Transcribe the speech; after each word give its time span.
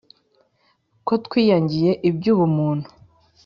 ko 1.07 1.13
twiyangiye 1.25 1.91
iby’ubumuntu 2.09 2.87